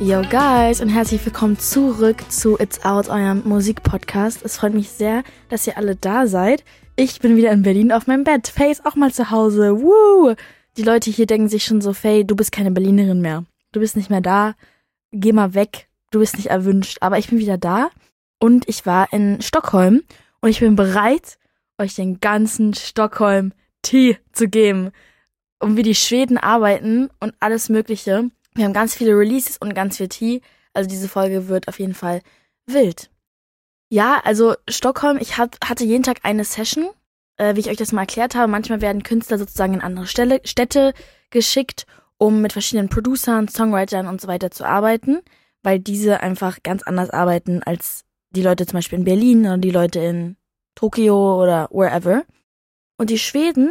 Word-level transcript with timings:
Yo 0.00 0.22
guys 0.22 0.80
und 0.80 0.90
herzlich 0.90 1.26
willkommen 1.26 1.58
zurück 1.58 2.22
zu 2.30 2.56
It's 2.60 2.84
Out, 2.84 3.08
eurem 3.08 3.42
Musikpodcast. 3.44 4.44
Es 4.44 4.56
freut 4.56 4.72
mich 4.72 4.90
sehr, 4.90 5.24
dass 5.48 5.66
ihr 5.66 5.76
alle 5.76 5.96
da 5.96 6.28
seid. 6.28 6.62
Ich 6.94 7.18
bin 7.18 7.36
wieder 7.36 7.50
in 7.50 7.62
Berlin 7.62 7.90
auf 7.90 8.06
meinem 8.06 8.22
Bett. 8.22 8.46
Faye 8.46 8.70
ist 8.70 8.86
auch 8.86 8.94
mal 8.94 9.12
zu 9.12 9.32
Hause. 9.32 9.82
Woo! 9.82 10.36
Die 10.76 10.84
Leute 10.84 11.10
hier 11.10 11.26
denken 11.26 11.48
sich 11.48 11.64
schon 11.64 11.80
so, 11.80 11.92
Faye, 11.92 12.24
du 12.24 12.36
bist 12.36 12.52
keine 12.52 12.70
Berlinerin 12.70 13.20
mehr. 13.20 13.44
Du 13.72 13.80
bist 13.80 13.96
nicht 13.96 14.08
mehr 14.08 14.20
da. 14.20 14.54
Geh 15.10 15.32
mal 15.32 15.54
weg. 15.54 15.88
Du 16.12 16.20
bist 16.20 16.36
nicht 16.36 16.46
erwünscht. 16.46 16.98
Aber 17.00 17.18
ich 17.18 17.28
bin 17.28 17.40
wieder 17.40 17.58
da 17.58 17.90
und 18.38 18.68
ich 18.68 18.86
war 18.86 19.12
in 19.12 19.42
Stockholm 19.42 20.02
und 20.40 20.48
ich 20.48 20.60
bin 20.60 20.76
bereit, 20.76 21.38
euch 21.76 21.96
den 21.96 22.20
ganzen 22.20 22.72
Stockholm 22.72 23.52
Tee 23.82 24.16
zu 24.32 24.46
geben. 24.46 24.92
Um 25.58 25.76
wie 25.76 25.82
die 25.82 25.96
Schweden 25.96 26.38
arbeiten 26.38 27.10
und 27.18 27.34
alles 27.40 27.68
Mögliche. 27.68 28.30
Wir 28.58 28.64
haben 28.64 28.72
ganz 28.72 28.96
viele 28.96 29.16
Releases 29.16 29.56
und 29.56 29.72
ganz 29.72 29.98
viel 29.98 30.08
Tee. 30.08 30.42
Also 30.74 30.90
diese 30.90 31.08
Folge 31.08 31.46
wird 31.46 31.68
auf 31.68 31.78
jeden 31.78 31.94
Fall 31.94 32.22
wild. 32.66 33.08
Ja, 33.88 34.20
also 34.24 34.56
Stockholm, 34.68 35.18
ich 35.20 35.38
hat, 35.38 35.58
hatte 35.64 35.84
jeden 35.84 36.02
Tag 36.02 36.18
eine 36.24 36.44
Session, 36.44 36.90
äh, 37.36 37.54
wie 37.54 37.60
ich 37.60 37.70
euch 37.70 37.76
das 37.76 37.92
mal 37.92 38.02
erklärt 38.02 38.34
habe. 38.34 38.50
Manchmal 38.50 38.80
werden 38.80 39.04
Künstler 39.04 39.38
sozusagen 39.38 39.74
in 39.74 39.80
andere 39.80 40.08
Stelle, 40.08 40.40
Städte 40.42 40.92
geschickt, 41.30 41.86
um 42.18 42.42
mit 42.42 42.52
verschiedenen 42.52 42.88
Producern, 42.88 43.46
Songwritern 43.46 44.08
und 44.08 44.20
so 44.20 44.26
weiter 44.26 44.50
zu 44.50 44.66
arbeiten, 44.66 45.20
weil 45.62 45.78
diese 45.78 46.20
einfach 46.20 46.60
ganz 46.64 46.82
anders 46.82 47.10
arbeiten 47.10 47.62
als 47.62 48.04
die 48.30 48.42
Leute 48.42 48.66
zum 48.66 48.78
Beispiel 48.78 48.98
in 48.98 49.04
Berlin 49.04 49.46
oder 49.46 49.58
die 49.58 49.70
Leute 49.70 50.00
in 50.00 50.36
Tokio 50.74 51.40
oder 51.40 51.68
wherever. 51.70 52.24
Und 52.96 53.10
die 53.10 53.20
Schweden 53.20 53.70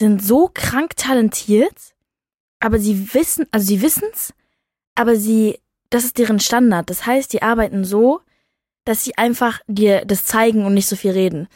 sind 0.00 0.24
so 0.24 0.50
krank 0.52 0.96
talentiert, 0.96 1.94
aber 2.60 2.78
sie 2.78 3.14
wissen, 3.14 3.46
also 3.50 3.66
sie 3.66 3.82
wissen's, 3.82 4.34
aber 4.94 5.16
sie, 5.16 5.58
das 5.90 6.04
ist 6.04 6.18
deren 6.18 6.40
Standard. 6.40 6.90
Das 6.90 7.06
heißt, 7.06 7.32
die 7.32 7.42
arbeiten 7.42 7.84
so, 7.84 8.20
dass 8.84 9.04
sie 9.04 9.16
einfach 9.16 9.60
dir 9.66 10.04
das 10.04 10.24
zeigen 10.24 10.64
und 10.64 10.74
nicht 10.74 10.86
so 10.86 10.96
viel 10.96 11.12
reden. 11.12 11.48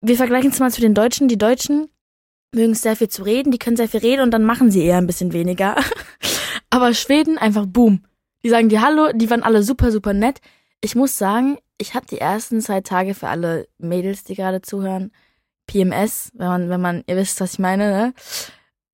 Wir 0.00 0.16
vergleichen 0.16 0.50
es 0.50 0.58
mal 0.58 0.72
zu 0.72 0.80
den 0.80 0.94
Deutschen. 0.94 1.28
Die 1.28 1.38
Deutschen 1.38 1.90
mögen 2.54 2.74
sehr 2.74 2.96
viel 2.96 3.08
zu 3.08 3.22
reden, 3.22 3.52
die 3.52 3.58
können 3.58 3.76
sehr 3.76 3.88
viel 3.88 4.00
reden 4.00 4.22
und 4.22 4.30
dann 4.30 4.44
machen 4.44 4.70
sie 4.70 4.82
eher 4.82 4.98
ein 4.98 5.06
bisschen 5.06 5.32
weniger. 5.32 5.76
aber 6.70 6.94
Schweden 6.94 7.38
einfach 7.38 7.66
boom. 7.66 8.04
Die 8.42 8.48
sagen 8.48 8.70
dir 8.70 8.80
Hallo, 8.80 9.12
die 9.12 9.28
waren 9.30 9.42
alle 9.42 9.62
super, 9.62 9.92
super 9.92 10.14
nett. 10.14 10.40
Ich 10.80 10.94
muss 10.94 11.18
sagen, 11.18 11.58
ich 11.78 11.94
habe 11.94 12.06
die 12.06 12.18
ersten 12.18 12.60
zwei 12.60 12.80
Tage 12.80 13.14
für 13.14 13.28
alle 13.28 13.68
Mädels, 13.78 14.24
die 14.24 14.34
gerade 14.34 14.62
zuhören, 14.62 15.12
PMS, 15.66 16.32
wenn 16.34 16.48
man, 16.48 16.68
wenn 16.70 16.80
man, 16.80 17.04
ihr 17.06 17.16
wisst, 17.16 17.40
was 17.40 17.54
ich 17.54 17.58
meine, 17.58 17.90
ne? 17.90 18.14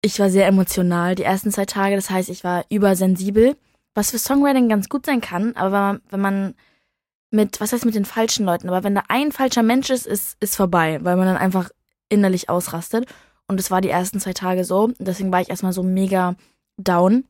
Ich 0.03 0.19
war 0.21 0.31
sehr 0.31 0.47
emotional 0.47 1.15
die 1.15 1.25
ersten 1.25 1.51
zwei 1.51 1.65
Tage, 1.65 1.97
das 1.97 2.11
heißt, 2.11 2.29
ich 2.29 2.45
war 2.45 2.65
übersensibel, 2.71 3.57
was 3.95 4.11
für 4.11 4.19
Songwriting 4.19 4.69
ganz 4.69 4.89
gut 4.89 5.07
sein 5.07 5.21
kann, 5.21 5.57
aber 5.57 6.01
wenn 6.11 6.21
man, 6.21 6.55
mit, 7.31 7.61
was 7.61 7.73
heißt 7.73 7.85
mit 7.85 7.95
den 7.95 8.05
falschen 8.05 8.47
Leuten, 8.47 8.69
aber 8.69 8.85
wenn 8.85 8.95
da 8.95 9.03
ein 9.09 9.33
falscher 9.33 9.63
Mensch 9.63 9.91
ist, 9.91 10.07
ist, 10.07 10.37
ist 10.41 10.57
vorbei, 10.57 10.99
weil 11.03 11.17
man 11.17 11.27
dann 11.27 11.37
einfach 11.37 11.71
innerlich 12.09 12.49
ausrastet. 12.49 13.07
Und 13.49 13.61
es 13.61 13.71
war 13.71 13.81
die 13.81 13.91
ersten 13.91 14.21
zwei 14.21 14.33
Tage 14.33 14.65
so. 14.65 14.93
Deswegen 14.99 15.33
war 15.33 15.41
ich 15.41 15.51
erstmal 15.51 15.73
so 15.73 15.83
mega 15.83 16.35
down. 16.77 17.25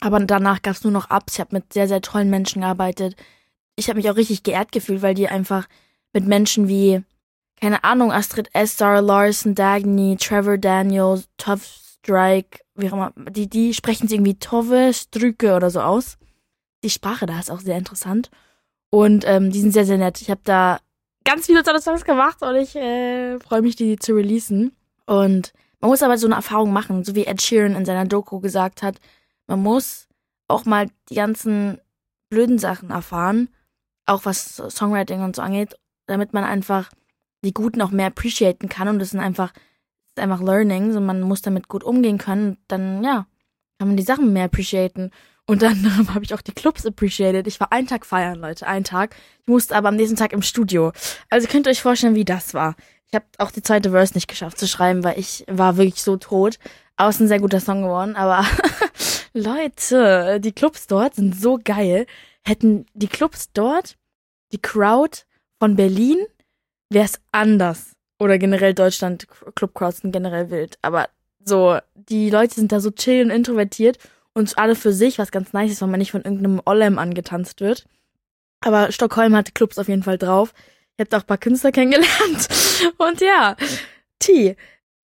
Aber 0.00 0.20
danach 0.20 0.62
gab 0.62 0.74
es 0.74 0.84
nur 0.84 0.92
noch 0.92 1.10
Ups. 1.10 1.34
Ich 1.34 1.40
habe 1.40 1.56
mit 1.56 1.72
sehr, 1.72 1.88
sehr 1.88 2.00
tollen 2.00 2.30
Menschen 2.30 2.62
gearbeitet. 2.62 3.16
Ich 3.74 3.88
habe 3.88 3.98
mich 3.98 4.08
auch 4.10 4.16
richtig 4.16 4.44
geehrt 4.44 4.70
gefühlt, 4.70 5.02
weil 5.02 5.14
die 5.14 5.28
einfach 5.28 5.68
mit 6.12 6.26
Menschen 6.26 6.68
wie 6.68 7.02
keine 7.60 7.82
Ahnung, 7.82 8.12
Astrid 8.12 8.50
Estar, 8.54 9.02
Larson 9.02 9.54
Dagny, 9.54 10.16
Trevor 10.16 10.58
Daniels, 10.58 11.28
Tough 11.38 11.66
Strike, 12.02 12.60
wie 12.74 12.88
auch 12.88 12.94
immer, 12.94 13.12
die, 13.30 13.48
die 13.48 13.74
sprechen 13.74 14.08
sie 14.08 14.16
irgendwie 14.16 14.38
Tove 14.38 14.92
Strücke 14.94 15.54
oder 15.54 15.70
so 15.70 15.80
aus. 15.80 16.18
Die 16.84 16.90
Sprache 16.90 17.26
da 17.26 17.38
ist 17.38 17.50
auch 17.50 17.60
sehr 17.60 17.76
interessant. 17.76 18.30
Und 18.90 19.24
ähm, 19.26 19.50
die 19.50 19.60
sind 19.60 19.72
sehr, 19.72 19.84
sehr 19.84 19.98
nett. 19.98 20.20
Ich 20.22 20.30
habe 20.30 20.40
da 20.44 20.78
ganz 21.24 21.46
viele 21.46 21.62
tolle 21.62 21.80
Songs 21.80 22.04
gemacht 22.04 22.42
und 22.42 22.56
ich 22.56 22.74
äh, 22.76 23.38
freue 23.40 23.62
mich, 23.62 23.76
die 23.76 23.98
zu 23.98 24.14
releasen. 24.14 24.74
Und 25.06 25.52
man 25.80 25.90
muss 25.90 26.02
aber 26.02 26.18
so 26.18 26.26
eine 26.26 26.36
Erfahrung 26.36 26.72
machen, 26.72 27.04
so 27.04 27.14
wie 27.14 27.26
Ed 27.26 27.42
Sheeran 27.42 27.76
in 27.76 27.84
seiner 27.84 28.06
Doku 28.06 28.40
gesagt 28.40 28.82
hat. 28.82 28.96
Man 29.46 29.62
muss 29.62 30.08
auch 30.48 30.64
mal 30.64 30.88
die 31.10 31.14
ganzen 31.14 31.80
blöden 32.30 32.58
Sachen 32.58 32.90
erfahren, 32.90 33.48
auch 34.06 34.24
was 34.24 34.56
Songwriting 34.56 35.22
und 35.22 35.36
so 35.36 35.42
angeht, 35.42 35.76
damit 36.06 36.32
man 36.32 36.44
einfach 36.44 36.90
die 37.44 37.54
Guten 37.54 37.82
auch 37.82 37.90
mehr 37.90 38.06
appreciaten 38.08 38.68
kann 38.68 38.88
und 38.88 38.98
das 38.98 39.10
sind 39.10 39.20
einfach, 39.20 39.52
einfach 40.18 40.40
Learning, 40.40 40.92
so 40.92 41.00
man 41.00 41.20
muss 41.20 41.42
damit 41.42 41.68
gut 41.68 41.84
umgehen 41.84 42.18
können, 42.18 42.50
und 42.50 42.58
dann, 42.68 43.04
ja, 43.04 43.26
kann 43.78 43.88
man 43.88 43.96
die 43.96 44.02
Sachen 44.02 44.32
mehr 44.32 44.44
appreciaten. 44.44 45.10
Und 45.46 45.62
dann 45.62 46.08
habe 46.14 46.24
ich 46.24 46.34
auch 46.34 46.42
die 46.42 46.52
Clubs 46.52 46.84
appreciated. 46.84 47.46
Ich 47.46 47.60
war 47.60 47.72
einen 47.72 47.86
Tag 47.86 48.04
feiern, 48.04 48.38
Leute, 48.38 48.66
einen 48.66 48.84
Tag. 48.84 49.16
Ich 49.42 49.48
musste 49.48 49.76
aber 49.76 49.88
am 49.88 49.96
nächsten 49.96 50.16
Tag 50.16 50.32
im 50.32 50.42
Studio. 50.42 50.92
Also 51.30 51.48
könnt 51.48 51.66
ihr 51.66 51.70
euch 51.70 51.82
vorstellen, 51.82 52.14
wie 52.14 52.24
das 52.24 52.54
war. 52.54 52.74
Ich 53.06 53.14
habe 53.14 53.24
auch 53.38 53.50
die 53.50 53.62
zweite 53.62 53.90
Verse 53.90 54.12
nicht 54.14 54.28
geschafft 54.28 54.58
zu 54.58 54.68
schreiben, 54.68 55.04
weil 55.04 55.18
ich 55.18 55.44
war 55.48 55.78
wirklich 55.78 56.02
so 56.02 56.16
tot. 56.16 56.58
Aber 56.96 57.08
es 57.08 57.16
ist 57.16 57.20
ein 57.22 57.28
sehr 57.28 57.40
guter 57.40 57.60
Song 57.60 57.82
geworden. 57.82 58.16
Aber 58.16 58.44
Leute, 59.32 60.40
die 60.40 60.52
Clubs 60.52 60.86
dort 60.86 61.14
sind 61.14 61.34
so 61.34 61.58
geil. 61.62 62.06
Hätten 62.44 62.84
die 62.92 63.08
Clubs 63.08 63.50
dort 63.52 63.96
die 64.52 64.60
Crowd 64.60 65.24
von 65.58 65.76
Berlin 65.76 66.18
wäre 66.90 67.04
es 67.04 67.20
anders. 67.32 67.92
Oder 68.18 68.38
generell 68.38 68.74
Deutschland, 68.74 69.26
Clubcrowds 69.54 69.98
sind 69.98 70.12
generell 70.12 70.50
wild. 70.50 70.78
Aber 70.82 71.08
so, 71.44 71.78
die 71.94 72.30
Leute 72.30 72.54
sind 72.54 72.72
da 72.72 72.80
so 72.80 72.90
chill 72.90 73.24
und 73.24 73.30
introvertiert 73.30 73.98
und 74.34 74.58
alle 74.58 74.74
für 74.74 74.92
sich, 74.92 75.18
was 75.18 75.30
ganz 75.30 75.52
nice 75.52 75.72
ist, 75.72 75.82
weil 75.82 75.88
man 75.88 75.98
nicht 75.98 76.10
von 76.10 76.22
irgendeinem 76.22 76.60
Ollem 76.64 76.98
angetanzt 76.98 77.60
wird. 77.60 77.86
Aber 78.60 78.90
Stockholm 78.92 79.36
hatte 79.36 79.52
Clubs 79.52 79.78
auf 79.78 79.88
jeden 79.88 80.02
Fall 80.02 80.18
drauf. 80.18 80.52
Ich 80.96 81.06
habe 81.06 81.16
auch 81.16 81.22
ein 81.22 81.26
paar 81.26 81.38
Künstler 81.38 81.72
kennengelernt. 81.72 82.48
Und 82.98 83.20
ja, 83.20 83.56
T. 84.18 84.56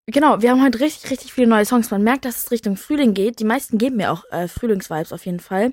Genau, 0.07 0.43
wir 0.43 0.51
haben 0.51 0.63
heute 0.63 0.81
richtig, 0.81 1.11
richtig 1.11 1.33
viele 1.33 1.47
neue 1.47 1.65
Songs. 1.65 1.91
Man 1.91 2.03
merkt, 2.03 2.27
dass 2.27 2.45
es 2.45 2.51
Richtung 2.51 2.77
Frühling 2.77 3.15
geht. 3.15 3.39
Die 3.39 3.45
meisten 3.45 3.79
geben 3.79 3.97
mir 3.97 4.13
auch 4.13 4.25
äh, 4.31 4.49
Frühlingsvibes 4.49 5.13
auf 5.13 5.25
jeden 5.25 5.41
Fall. 5.41 5.73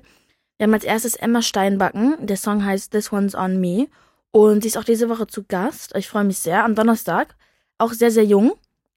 Wir 0.56 0.64
haben 0.64 0.74
als 0.74 0.84
erstes 0.84 1.16
Emma 1.16 1.42
Steinbacken. 1.42 2.16
Der 2.24 2.36
Song 2.36 2.64
heißt 2.64 2.92
This 2.92 3.12
One's 3.12 3.34
On 3.34 3.60
Me. 3.60 3.88
Und 4.32 4.62
sie 4.62 4.68
ist 4.68 4.78
auch 4.78 4.84
diese 4.84 5.08
Woche 5.08 5.26
zu 5.26 5.44
Gast. 5.44 5.94
Ich 5.94 6.08
freue 6.08 6.24
mich 6.24 6.38
sehr. 6.38 6.64
Am 6.64 6.74
Donnerstag. 6.74 7.36
Auch 7.78 7.92
sehr, 7.92 8.10
sehr 8.10 8.24
jung. 8.24 8.54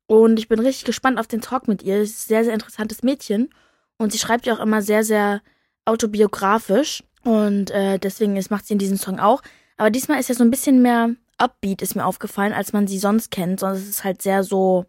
Und 0.07 0.39
ich 0.39 0.47
bin 0.47 0.59
richtig 0.59 0.85
gespannt 0.85 1.19
auf 1.19 1.27
den 1.27 1.41
Talk 1.41 1.67
mit 1.67 1.83
ihr. 1.83 1.97
Sie 1.97 2.03
ist 2.03 2.25
ein 2.25 2.27
sehr, 2.27 2.43
sehr 2.45 2.53
interessantes 2.53 3.03
Mädchen. 3.03 3.49
Und 3.97 4.11
sie 4.11 4.17
schreibt 4.17 4.45
ja 4.45 4.55
auch 4.55 4.59
immer 4.59 4.81
sehr, 4.81 5.03
sehr 5.03 5.41
autobiografisch. 5.83 7.03
Und 7.23 7.69
äh, 7.71 7.99
deswegen 7.99 8.37
ist, 8.37 8.49
macht 8.49 8.65
sie 8.65 8.73
in 8.73 8.79
diesem 8.79 8.97
Song 8.97 9.19
auch. 9.19 9.41
Aber 9.77 9.89
diesmal 9.89 10.19
ist 10.19 10.29
ja 10.29 10.35
so 10.35 10.43
ein 10.43 10.51
bisschen 10.51 10.81
mehr 10.81 11.09
Upbeat, 11.37 11.81
ist 11.81 11.95
mir 11.95 12.05
aufgefallen, 12.05 12.53
als 12.53 12.71
man 12.71 12.87
sie 12.87 12.99
sonst 12.99 13.29
kennt. 13.29 13.59
Sonst 13.59 13.79
ist 13.79 13.89
es 13.89 14.03
halt 14.05 14.21
sehr 14.21 14.43
so 14.43 14.85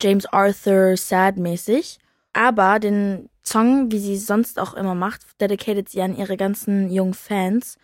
James 0.00 0.26
Arthur 0.26 0.96
sad-mäßig. 0.96 1.98
Aber 2.32 2.78
den 2.78 3.28
Song, 3.42 3.90
wie 3.90 3.98
sie 3.98 4.18
sonst 4.18 4.60
auch 4.60 4.74
immer 4.74 4.94
macht, 4.94 5.22
dedicated 5.40 5.88
sie 5.88 6.02
an 6.02 6.16
ihre 6.16 6.36
ganzen 6.36 6.90
jungen 6.90 7.14
Fans 7.14 7.76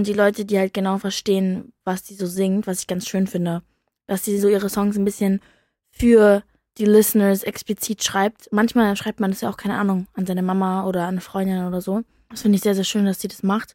und 0.00 0.06
die 0.06 0.14
Leute, 0.14 0.46
die 0.46 0.58
halt 0.58 0.72
genau 0.72 0.96
verstehen, 0.96 1.74
was 1.84 2.06
sie 2.06 2.14
so 2.14 2.24
singt, 2.24 2.66
was 2.66 2.80
ich 2.80 2.86
ganz 2.86 3.06
schön 3.06 3.26
finde. 3.26 3.62
Dass 4.06 4.24
sie 4.24 4.38
so 4.38 4.48
ihre 4.48 4.70
Songs 4.70 4.96
ein 4.96 5.04
bisschen 5.04 5.42
für 5.90 6.42
die 6.78 6.86
Listeners 6.86 7.42
explizit 7.42 8.02
schreibt. 8.02 8.50
Manchmal 8.50 8.96
schreibt 8.96 9.20
man 9.20 9.30
das 9.30 9.42
ja 9.42 9.50
auch, 9.50 9.58
keine 9.58 9.76
Ahnung, 9.76 10.06
an 10.14 10.24
seine 10.24 10.40
Mama 10.40 10.86
oder 10.86 11.02
an 11.02 11.08
eine 11.08 11.20
Freundin 11.20 11.66
oder 11.66 11.82
so. 11.82 12.00
Das 12.30 12.40
finde 12.40 12.56
ich 12.56 12.62
sehr, 12.62 12.74
sehr 12.74 12.84
schön, 12.84 13.04
dass 13.04 13.20
sie 13.20 13.28
das 13.28 13.42
macht. 13.42 13.74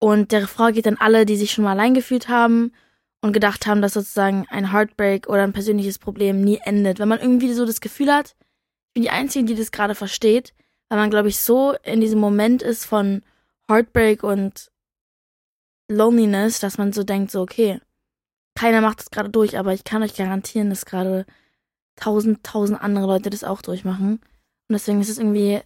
Und 0.00 0.32
der 0.32 0.42
Refrain 0.42 0.74
geht 0.74 0.88
an 0.88 0.96
alle, 0.98 1.24
die 1.24 1.36
sich 1.36 1.52
schon 1.52 1.62
mal 1.62 1.70
allein 1.70 1.94
gefühlt 1.94 2.28
haben 2.28 2.72
und 3.20 3.32
gedacht 3.32 3.68
haben, 3.68 3.80
dass 3.80 3.92
sozusagen 3.92 4.44
ein 4.48 4.72
Heartbreak 4.72 5.28
oder 5.28 5.44
ein 5.44 5.52
persönliches 5.52 6.00
Problem 6.00 6.40
nie 6.40 6.58
endet. 6.64 6.98
Wenn 6.98 7.08
man 7.08 7.20
irgendwie 7.20 7.52
so 7.52 7.64
das 7.64 7.80
Gefühl 7.80 8.12
hat, 8.12 8.34
ich 8.88 8.94
bin 8.94 9.04
die 9.04 9.10
Einzige, 9.10 9.44
die 9.44 9.54
das 9.54 9.70
gerade 9.70 9.94
versteht, 9.94 10.52
weil 10.88 10.98
man, 10.98 11.10
glaube 11.10 11.28
ich, 11.28 11.38
so 11.38 11.74
in 11.84 12.00
diesem 12.00 12.18
Moment 12.18 12.60
ist 12.60 12.86
von 12.86 13.22
Heartbreak 13.70 14.24
und 14.24 14.72
Loneliness, 15.88 16.60
dass 16.60 16.78
man 16.78 16.92
so 16.92 17.02
denkt, 17.02 17.30
so, 17.30 17.40
okay, 17.40 17.80
keiner 18.54 18.80
macht 18.80 19.00
das 19.00 19.10
gerade 19.10 19.30
durch, 19.30 19.58
aber 19.58 19.72
ich 19.72 19.84
kann 19.84 20.02
euch 20.02 20.14
garantieren, 20.14 20.70
dass 20.70 20.84
gerade 20.84 21.26
tausend, 21.96 22.44
tausend 22.44 22.80
andere 22.80 23.06
Leute 23.06 23.30
das 23.30 23.44
auch 23.44 23.62
durchmachen. 23.62 24.20
Und 24.68 24.72
deswegen 24.72 25.00
ist 25.00 25.08
es 25.08 25.18
irgendwie 25.18 25.60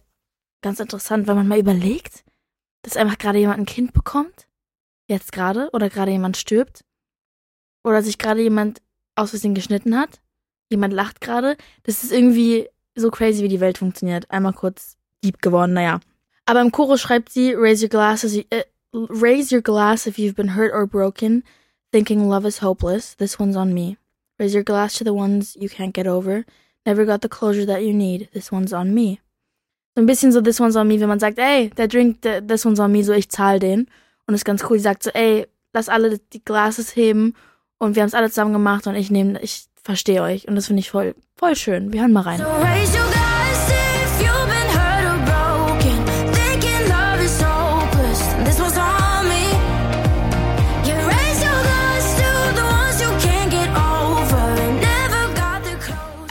ganz 0.61 0.79
interessant, 0.79 1.27
wenn 1.27 1.35
man 1.35 1.47
mal 1.47 1.59
überlegt, 1.59 2.23
dass 2.83 2.97
einfach 2.97 3.17
gerade 3.17 3.39
jemand 3.39 3.59
ein 3.59 3.65
Kind 3.65 3.93
bekommt, 3.93 4.47
jetzt 5.07 5.31
gerade, 5.31 5.69
oder 5.73 5.89
gerade 5.89 6.11
jemand 6.11 6.37
stirbt, 6.37 6.85
oder 7.83 8.01
sich 8.01 8.17
gerade 8.17 8.41
jemand 8.41 8.81
aus 9.15 9.31
Versehen 9.31 9.55
geschnitten 9.55 9.97
hat, 9.97 10.21
jemand 10.69 10.93
lacht 10.93 11.21
gerade. 11.21 11.57
Das 11.83 12.03
ist 12.03 12.11
irgendwie 12.11 12.69
so 12.95 13.11
crazy, 13.11 13.43
wie 13.43 13.49
die 13.49 13.59
Welt 13.59 13.77
funktioniert. 13.77 14.29
Einmal 14.31 14.53
kurz 14.53 14.97
deep 15.23 15.41
geworden, 15.41 15.73
naja. 15.73 15.99
Aber 16.45 16.61
im 16.61 16.71
Chorus 16.71 17.01
schreibt 17.01 17.29
sie, 17.29 17.53
raise 17.53 17.85
your 17.85 17.89
glasses, 17.89 18.35
äh, 18.35 18.63
Raise 18.93 19.51
your 19.51 19.61
glass 19.61 20.05
if 20.05 20.19
you've 20.19 20.35
been 20.35 20.49
hurt 20.49 20.71
or 20.71 20.85
broken, 20.85 21.43
thinking 21.91 22.29
love 22.29 22.45
is 22.45 22.59
hopeless. 22.59 23.15
This 23.15 23.39
one's 23.39 23.55
on 23.55 23.73
me. 23.73 23.97
Raise 24.37 24.53
your 24.53 24.63
glass 24.63 24.93
to 24.95 25.03
the 25.03 25.13
ones 25.13 25.57
you 25.59 25.67
can't 25.67 25.93
get 25.93 26.05
over. 26.05 26.45
Never 26.85 27.03
got 27.03 27.21
the 27.21 27.29
closure 27.29 27.65
that 27.65 27.83
you 27.83 27.93
need. 27.93 28.29
This 28.33 28.51
one's 28.51 28.71
on 28.71 28.93
me. 28.93 29.19
So 29.95 30.01
ein 30.01 30.07
bisschen 30.07 30.31
so 30.31 30.41
This 30.41 30.59
One's 30.59 30.75
on 30.75 30.87
Me, 30.87 30.99
wenn 30.99 31.07
man 31.07 31.19
sagt, 31.19 31.37
ey, 31.37 31.69
der 31.69 31.87
Drink, 31.87 32.21
der, 32.21 32.45
This 32.45 32.65
One's 32.65 32.79
on 32.79 32.91
Me, 32.91 33.03
so 33.03 33.13
ich 33.13 33.29
zahle 33.29 33.59
den. 33.59 33.87
Und 34.25 34.33
ist 34.33 34.45
ganz 34.45 34.63
cool. 34.69 34.77
Sie 34.77 34.83
sagt 34.83 35.03
so, 35.03 35.11
ey, 35.11 35.45
lass 35.73 35.89
alle 35.89 36.17
die 36.17 36.43
Glasses 36.43 36.95
heben 36.95 37.35
und 37.77 37.95
wir 37.95 38.01
haben 38.01 38.07
es 38.07 38.15
alle 38.15 38.29
zusammen 38.29 38.53
gemacht 38.53 38.87
und 38.87 38.95
ich 38.95 39.11
nehme, 39.11 39.39
ich 39.41 39.65
verstehe 39.75 40.21
euch. 40.21 40.47
Und 40.47 40.55
das 40.55 40.67
finde 40.67 40.79
ich 40.79 40.89
voll, 40.89 41.13
voll 41.35 41.55
schön. 41.55 41.93
Wir 41.93 42.01
hören 42.01 42.13
mal 42.13 42.21
rein. 42.21 42.39
So 42.39 43.22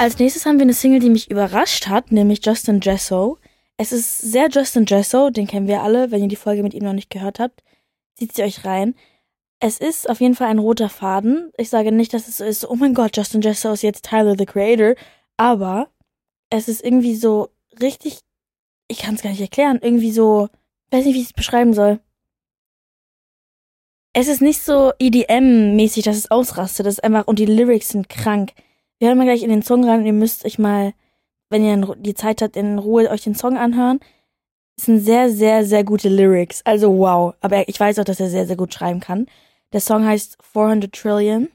Als 0.02 0.19
nächstes 0.19 0.46
haben 0.46 0.58
wir 0.58 0.64
eine 0.64 0.75
Single, 0.75 0.99
die 0.99 1.10
mich 1.10 1.31
überrascht 1.31 1.87
hat, 1.87 2.10
nämlich 2.10 2.44
Justin 2.44 2.81
Jesso. 2.82 3.38
Es 3.76 3.93
ist 3.93 4.19
sehr 4.19 4.49
Justin 4.50 4.84
Jesso, 4.84 5.31
den 5.31 5.46
kennen 5.46 5.69
wir 5.69 5.81
alle. 5.81 6.10
Wenn 6.10 6.22
ihr 6.22 6.28
die 6.28 6.34
Folge 6.34 6.64
mit 6.64 6.75
ihm 6.75 6.82
noch 6.82 6.93
nicht 6.93 7.08
gehört 7.08 7.38
habt, 7.38 7.62
zieht 8.16 8.34
sie 8.34 8.43
euch 8.43 8.64
rein. 8.64 8.96
Es 9.60 9.78
ist 9.78 10.10
auf 10.10 10.20
jeden 10.20 10.34
Fall 10.34 10.49
ein 10.49 10.58
roter 10.58 10.88
Faden. 10.88 11.52
Ich 11.56 11.69
sage 11.69 11.93
nicht, 11.93 12.12
dass 12.12 12.26
es 12.26 12.38
so 12.38 12.44
ist, 12.44 12.69
oh 12.69 12.75
mein 12.75 12.94
Gott, 12.94 13.16
Justin 13.16 13.43
Jesso 13.43 13.72
ist 13.75 13.84
jetzt 13.84 14.04
Tyler 14.04 14.34
the 14.37 14.44
Creator, 14.44 14.96
aber 15.37 15.88
es 16.50 16.66
ist 16.66 16.82
irgendwie 16.82 17.14
so 17.14 17.50
richtig, 17.81 18.19
ich 18.88 18.98
kann 18.98 19.14
es 19.14 19.22
gar 19.22 19.31
nicht 19.31 19.40
erklären, 19.40 19.78
irgendwie 19.81 20.10
so, 20.10 20.48
weiß 20.90 21.05
nicht, 21.05 21.14
wie 21.14 21.20
ich 21.20 21.26
es 21.26 21.32
beschreiben 21.32 21.75
soll. 21.75 22.00
Es 24.14 24.26
ist 24.26 24.43
nicht 24.43 24.62
so 24.62 24.90
EDM-mäßig, 24.98 26.02
dass 26.02 26.16
es 26.16 26.32
ausrastet, 26.32 26.87
das 26.87 26.94
ist 26.94 27.05
einfach, 27.05 27.28
und 27.28 27.38
die 27.38 27.46
Lyrics 27.46 27.90
sind 27.90 28.08
krank. 28.08 28.52
Wir 29.02 29.08
hören 29.08 29.19
mal 29.19 29.25
gleich 29.25 29.43
in 29.43 29.50
den 29.50 29.62
Song 29.62 29.84
rein 29.84 29.99
und 29.99 30.06
ihr 30.06 30.12
müsst 30.12 30.44
euch 30.44 30.60
mal, 30.60 30.94
wenn 31.50 31.64
ihr 31.64 31.96
die 31.96 32.14
Zeit 32.14 32.40
habt, 32.40 32.56
in 32.56 32.78
Ruhe 32.78 33.10
euch 33.10 33.22
den 33.22 33.34
Song 33.34 33.56
anhören. 33.56 33.99
Es 34.78 34.84
sind 34.84 35.00
sehr, 35.00 35.28
sehr, 35.28 35.64
sehr 35.64 35.82
gute 35.82 36.08
Lyrics. 36.08 36.62
Also 36.64 36.96
wow. 36.96 37.34
Aber 37.40 37.69
ich 37.69 37.81
weiß 37.81 37.99
auch, 37.99 38.04
dass 38.04 38.20
er 38.20 38.31
sehr, 38.31 38.46
sehr 38.46 38.54
gut 38.54 38.72
schreiben 38.72 39.00
kann. 39.00 39.26
Der 39.72 39.81
Song 39.81 40.06
heißt 40.06 40.38
400 40.52 40.93
Trillion. 40.93 41.49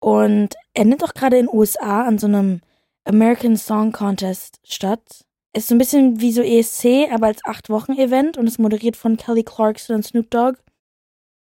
Und 0.00 0.54
er 0.72 0.86
nimmt 0.86 1.04
auch 1.04 1.12
gerade 1.12 1.36
in 1.36 1.48
den 1.48 1.54
USA 1.54 2.06
an 2.06 2.16
so 2.16 2.28
einem 2.28 2.62
American 3.04 3.58
Song 3.58 3.92
Contest 3.92 4.58
statt. 4.64 5.26
Ist 5.54 5.68
so 5.68 5.74
ein 5.74 5.78
bisschen 5.78 6.22
wie 6.22 6.32
so 6.32 6.40
ESC, 6.40 7.12
aber 7.12 7.26
als 7.26 7.44
acht 7.44 7.68
Wochen 7.68 7.92
Event 7.92 8.38
und 8.38 8.46
ist 8.46 8.58
moderiert 8.58 8.96
von 8.96 9.18
Kelly 9.18 9.42
Clarkson 9.42 9.96
und 9.96 10.06
Snoop 10.06 10.30
Dogg. 10.30 10.56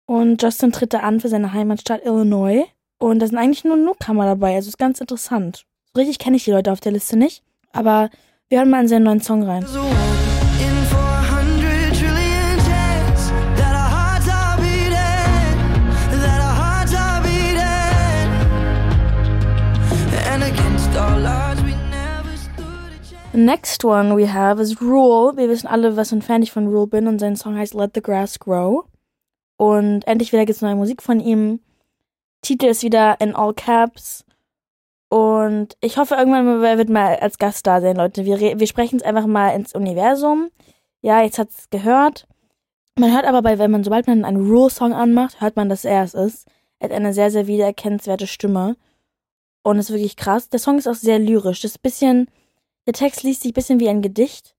Und 0.05 0.41
Justin 0.41 0.71
tritt 0.71 0.93
da 0.93 0.99
an 0.99 1.19
für 1.19 1.27
seine 1.27 1.51
Heimatstadt 1.51 2.05
Illinois. 2.05 2.63
Und 2.99 3.19
da 3.19 3.27
sind 3.27 3.37
eigentlich 3.37 3.63
nur 3.63 3.77
Newcomer 3.77 4.25
dabei. 4.25 4.55
Also 4.55 4.69
ist 4.69 4.77
ganz 4.77 4.99
interessant. 4.99 5.65
So 5.93 5.99
richtig 5.99 6.19
kenne 6.19 6.37
ich 6.37 6.45
die 6.45 6.51
Leute 6.51 6.71
auf 6.71 6.79
der 6.79 6.91
Liste 6.91 7.17
nicht. 7.17 7.43
Aber 7.71 8.09
wir 8.49 8.59
hören 8.59 8.69
mal 8.69 8.81
in 8.81 8.87
seinen 8.87 9.03
neuen 9.03 9.21
Song 9.21 9.43
rein. 9.43 9.65
The 23.33 23.43
next 23.43 23.85
one 23.85 24.17
we 24.17 24.33
have 24.33 24.59
is 24.59 24.81
Rule. 24.81 25.37
Wir 25.37 25.47
wissen 25.47 25.67
alle, 25.67 25.95
was 25.95 26.11
ein 26.11 26.23
Fan 26.23 26.41
ich 26.41 26.51
von 26.51 26.65
Rule 26.67 26.87
bin 26.87 27.07
und 27.07 27.19
sein 27.19 27.35
Song 27.35 27.55
heißt 27.55 27.75
Let 27.75 27.91
the 27.93 28.01
Grass 28.01 28.39
Grow. 28.39 28.85
Und 29.57 30.07
endlich 30.07 30.33
wieder 30.33 30.45
gibt's 30.45 30.63
neue 30.63 30.75
Musik 30.75 31.03
von 31.03 31.19
ihm. 31.19 31.59
Titel 32.41 32.67
ist 32.67 32.83
wieder 32.83 33.19
in 33.19 33.35
all 33.35 33.53
caps. 33.53 34.23
Und 35.09 35.77
ich 35.79 35.97
hoffe, 35.97 36.15
irgendwann 36.15 36.61
wird 36.61 36.89
mal 36.89 37.15
als 37.17 37.37
Gast 37.37 37.65
da 37.65 37.79
sein, 37.79 37.95
Leute. 37.95 38.25
Wir, 38.25 38.59
wir 38.59 38.67
sprechen 38.67 38.97
es 38.97 39.03
einfach 39.03 39.25
mal 39.25 39.49
ins 39.49 39.73
Universum. 39.73 40.49
Ja, 41.01 41.21
jetzt 41.21 41.39
hat 41.39 41.49
es 41.49 41.69
gehört. 41.69 42.27
Man 42.99 43.13
hört 43.13 43.25
aber 43.25 43.41
bei, 43.41 43.57
wenn 43.59 43.71
man, 43.71 43.83
sobald 43.83 44.07
man 44.07 44.25
einen 44.25 44.49
Rule-Song 44.49 44.93
anmacht, 44.93 45.39
hört 45.39 45.55
man, 45.55 45.69
dass 45.69 45.85
er 45.85 46.03
es 46.03 46.13
ist. 46.13 46.47
Er 46.79 46.89
hat 46.89 46.95
eine 46.95 47.13
sehr, 47.13 47.31
sehr 47.31 47.47
wiedererkennenswerte 47.47 48.27
Stimme. 48.27 48.75
Und 49.63 49.79
ist 49.79 49.91
wirklich 49.91 50.17
krass. 50.17 50.49
Der 50.49 50.59
Song 50.59 50.77
ist 50.77 50.87
auch 50.87 50.95
sehr 50.95 51.19
lyrisch. 51.19 51.61
Das 51.61 51.71
ist 51.71 51.81
bisschen, 51.81 52.29
der 52.85 52.93
Text 52.93 53.23
liest 53.23 53.43
sich 53.43 53.51
ein 53.51 53.53
bisschen 53.53 53.79
wie 53.79 53.89
ein 53.89 54.01
Gedicht. 54.01 54.55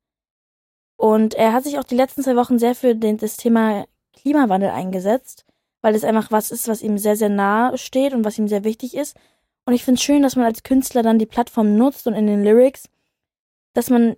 Und 0.96 1.34
er 1.34 1.52
hat 1.52 1.64
sich 1.64 1.78
auch 1.78 1.84
die 1.84 1.94
letzten 1.94 2.22
zwei 2.22 2.36
Wochen 2.36 2.58
sehr 2.58 2.74
für 2.74 2.94
den, 2.94 3.18
das 3.18 3.36
Thema 3.36 3.86
Klimawandel 4.14 4.70
eingesetzt 4.70 5.47
weil 5.82 5.94
es 5.94 6.04
einfach 6.04 6.30
was 6.30 6.50
ist, 6.50 6.68
was 6.68 6.82
ihm 6.82 6.98
sehr, 6.98 7.16
sehr 7.16 7.28
nah 7.28 7.76
steht 7.76 8.14
und 8.14 8.24
was 8.24 8.38
ihm 8.38 8.48
sehr 8.48 8.64
wichtig 8.64 8.94
ist. 8.96 9.16
Und 9.64 9.74
ich 9.74 9.84
finde 9.84 9.98
es 9.98 10.02
schön, 10.02 10.22
dass 10.22 10.36
man 10.36 10.46
als 10.46 10.62
Künstler 10.62 11.02
dann 11.02 11.18
die 11.18 11.26
Plattform 11.26 11.76
nutzt 11.76 12.06
und 12.06 12.14
in 12.14 12.26
den 12.26 12.42
Lyrics, 12.42 12.88
dass 13.74 13.90
man 13.90 14.16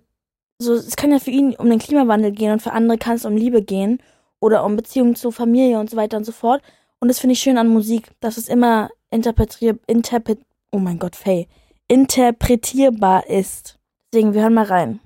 so, 0.59 0.73
es 0.73 0.95
kann 0.95 1.11
ja 1.11 1.19
für 1.19 1.31
ihn 1.31 1.55
um 1.55 1.69
den 1.69 1.79
Klimawandel 1.79 2.31
gehen 2.31 2.51
und 2.51 2.61
für 2.61 2.71
andere 2.71 2.97
kann 2.97 3.15
es 3.15 3.25
um 3.25 3.35
Liebe 3.35 3.61
gehen 3.61 4.01
oder 4.39 4.63
um 4.63 4.75
Beziehungen 4.75 5.15
zur 5.15 5.31
Familie 5.31 5.79
und 5.79 5.89
so 5.89 5.97
weiter 5.97 6.17
und 6.17 6.23
so 6.23 6.31
fort. 6.31 6.61
Und 6.99 7.07
das 7.07 7.19
finde 7.19 7.33
ich 7.33 7.39
schön 7.39 7.57
an 7.57 7.67
Musik, 7.67 8.11
dass 8.19 8.37
es 8.37 8.47
immer 8.47 8.89
interpretier, 9.09 9.77
interpret, 9.87 10.39
oh 10.71 10.77
mein 10.77 10.99
Gott, 10.99 11.15
Faye, 11.15 11.47
interpretierbar 11.87 13.27
ist. 13.27 13.79
Deswegen, 14.13 14.33
wir 14.33 14.41
hören 14.43 14.53
mal 14.53 14.65
rein. 14.65 14.99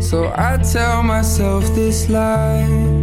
So 0.00 0.24
I 0.24 0.58
tell 0.62 1.02
myself 1.02 1.68
this 1.74 2.08
lie. 2.08 2.95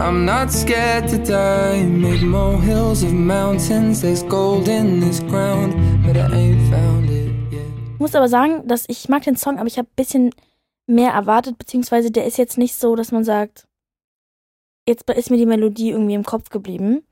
I'm 0.00 0.24
not 0.24 0.52
scared 0.52 1.08
to 1.08 1.18
die. 1.18 1.82
Make 1.82 2.22
more 2.22 2.62
hills 2.62 3.02
of 3.02 3.12
mountains. 3.12 4.00
There's 4.00 4.22
gold 4.22 4.68
in 4.68 5.00
this 5.00 5.18
ground, 5.18 5.74
but 6.06 6.16
I 6.16 6.28
ain't 6.32 6.70
found 6.70 7.10
it 7.10 7.32
yet. 7.52 7.66
Ich 7.94 7.98
muss 7.98 8.14
aber 8.14 8.28
sagen, 8.28 8.68
dass 8.68 8.84
ich 8.86 9.08
mag 9.08 9.24
den 9.24 9.34
Song, 9.34 9.58
aber 9.58 9.66
ich 9.66 9.76
habe 9.76 9.88
ein 9.88 9.96
bisschen 9.96 10.30
mehr 10.86 11.10
erwartet, 11.10 11.58
beziehungsweise 11.58 12.12
der 12.12 12.26
ist 12.26 12.38
jetzt 12.38 12.58
nicht 12.58 12.76
so, 12.76 12.94
dass 12.94 13.10
man 13.10 13.24
sagt, 13.24 13.66
jetzt 14.86 15.10
ist 15.10 15.30
mir 15.30 15.36
die 15.36 15.46
Melodie 15.46 15.90
irgendwie 15.90 16.14
im 16.14 16.24
Kopf 16.24 16.50
geblieben. 16.50 17.02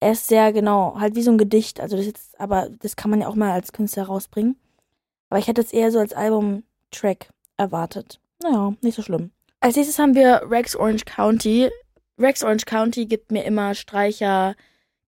Er 0.00 0.12
ist 0.12 0.28
sehr 0.28 0.52
genau, 0.52 1.00
halt 1.00 1.14
wie 1.14 1.22
so 1.22 1.30
ein 1.30 1.38
Gedicht. 1.38 1.80
Also 1.80 1.96
das 1.96 2.04
jetzt, 2.04 2.38
aber 2.38 2.68
das 2.82 2.96
kann 2.96 3.10
man 3.10 3.22
ja 3.22 3.28
auch 3.28 3.34
mal 3.34 3.52
als 3.52 3.72
Künstler 3.72 4.04
rausbringen. 4.04 4.56
Aber 5.30 5.38
ich 5.38 5.48
hätte 5.48 5.62
es 5.62 5.72
eher 5.72 5.90
so 5.90 6.00
als 6.00 6.12
Album-Track 6.12 7.30
erwartet. 7.56 8.20
Naja, 8.42 8.74
nicht 8.82 8.94
so 8.94 9.00
schlimm. 9.00 9.30
Als 9.60 9.76
nächstes 9.76 9.98
haben 9.98 10.14
wir 10.14 10.42
Rex 10.44 10.76
Orange 10.76 11.06
County. 11.06 11.70
Rex 12.18 12.42
Orange 12.42 12.64
County 12.64 13.06
gibt 13.06 13.30
mir 13.30 13.44
immer 13.44 13.74
Streicher, 13.74 14.54